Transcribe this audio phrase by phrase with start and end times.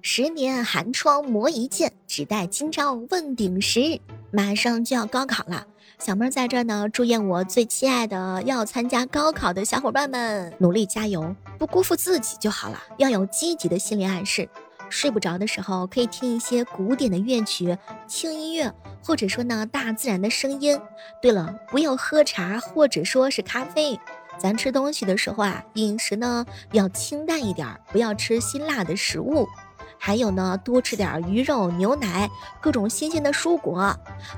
[0.00, 4.00] 十年寒窗磨一剑，只待今朝问鼎时。
[4.30, 5.66] 马上就要高考了，
[5.98, 12.80] 小妹在这呢，祝愿我最亲爱的要参加高考的小伙伴们努力加油，不辜负自己就好了。
[12.98, 14.48] 要有积极的心理暗示。
[14.90, 17.76] 睡不着的时候，可以听一些古典的乐曲、
[18.06, 18.72] 轻音乐，
[19.02, 20.78] 或者说呢大自然的声音。
[21.20, 23.98] 对了，不要喝茶或者说是咖啡。
[24.38, 29.48] 咱吃东西的时候啊，饮食呢要清淡一点，不要吃辛辣的食物。
[29.98, 32.30] 还有呢，多吃点鱼肉、牛奶，
[32.60, 33.94] 各种新鲜的蔬果，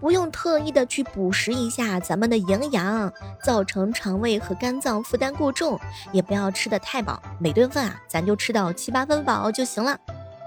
[0.00, 3.12] 不用特意的去补食一下咱们的营养，
[3.44, 5.78] 造成肠胃和肝脏负担过重。
[6.10, 9.98] 也不要吃的太饱，每顿饭啊，咱就吃到七八分饱就行了。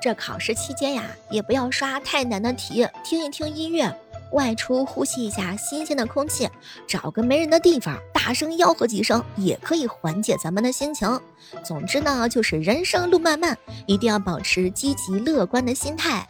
[0.01, 3.91] 这考试期间呀，也不要刷太难的题，听一听音乐。
[4.31, 6.49] 外出呼吸一下新鲜的空气，
[6.87, 11.19] 找个没人的地方，大声吆喝几声，也可以缓解咱们的心情。
[11.63, 16.27] 总之呢，就是人生路漫漫，一定要保持积极乐观的心态。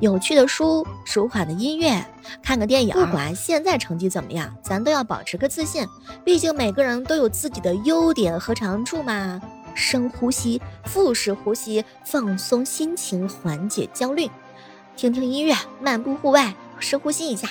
[0.00, 2.04] 有趣的书，舒缓的音乐，
[2.40, 2.92] 看个电影。
[2.92, 5.84] 不管现在成绩怎么样，咱都要保持个自信。
[6.24, 9.40] 毕竟每个人都有自己的优点和长处嘛。
[9.74, 14.28] 深呼吸，腹式呼吸，放松心情，缓解焦虑。
[14.96, 16.54] 听听音乐，漫步户外。
[16.80, 17.48] 深呼吸一下，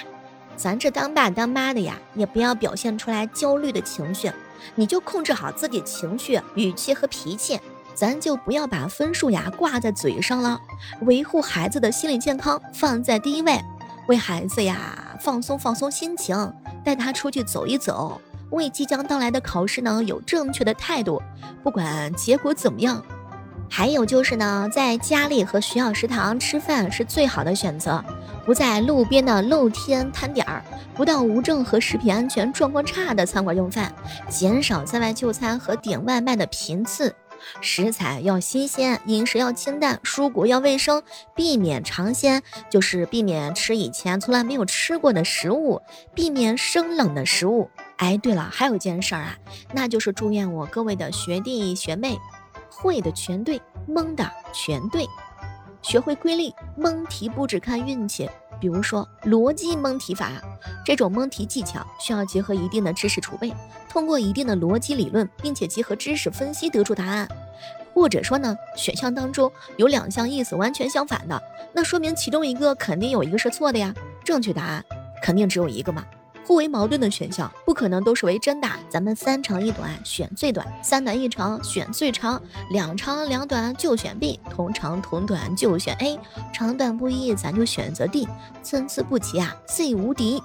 [0.55, 4.31] 咱这当爸当妈的呀，也不要表现出来焦虑的情绪，
[4.75, 7.59] 你就控制好自己情绪、语气和脾气，
[7.93, 10.59] 咱就不要把分数呀挂在嘴上了，
[11.01, 13.59] 维护孩子的心理健康放在第一位，
[14.07, 16.53] 为孩子呀放松放松心情，
[16.83, 18.19] 带他出去走一走，
[18.51, 21.21] 为即将到来的考试呢有正确的态度，
[21.63, 23.03] 不管结果怎么样。
[23.69, 28.03] 还有就是呢，在家里和学校食堂吃饭是最好的选择，
[28.45, 30.63] 不在路边的露天摊点儿，
[30.95, 33.93] 不到无证和食品安全状况差的餐馆用饭，
[34.29, 37.13] 减少在外就餐和点外卖的频次。
[37.61, 41.03] 食材要新鲜，饮食要清淡，蔬果要卫生，
[41.35, 45.79] 避免尝鲜，就是避免吃以前从来没有吃过的食物，
[46.15, 47.69] 避免生冷的食物。
[47.97, 49.37] 哎，对了，还有一件事儿啊，
[49.71, 52.17] 那就是祝愿我各位的学弟学妹。
[52.79, 55.05] 会的全对，蒙的全对。
[55.81, 58.29] 学会规律蒙题不只看运气，
[58.59, 60.31] 比如说逻辑蒙题法，
[60.85, 63.53] 这种蒙题技巧需要结合一定的知识储备，
[63.87, 67.27] 通过一定的逻辑理论，并且结合知识分析得出答案。
[67.93, 71.41] 或者说呢，选项当中有两项意思完全相反的，
[71.73, 73.93] 那说明其中一个肯定有一个是错的呀。
[74.23, 74.83] 正确答案
[75.23, 76.05] 肯定只有一个嘛。
[76.47, 86.17] 互为矛盾的选项不可能都是为真的，咱们三长一短选最短，三短一长选最长，两长两短就选 B，同长同短就选 A，
[86.53, 88.25] 长短不一咱就选择 D，
[88.63, 90.41] 参差不齐啊，C 无敌。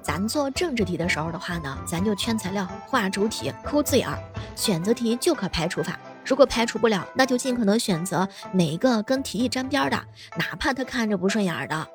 [0.00, 4.16] 咱做政治题的时候的话呢，咱就圈材料、画主体、抠字眼儿；
[4.54, 10.00] 选择题就可排除法，如果排除不了，那就尽可能选择哪一个跟题意沾边的，
[10.38, 11.88] 哪怕他看着不顺眼的。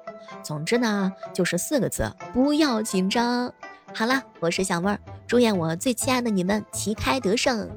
[0.43, 3.53] 总之呢，就是四个字：不要紧张。
[3.93, 7.69] 好了，我是小妹儿，祝愿我最亲爱的你们旗开得胜。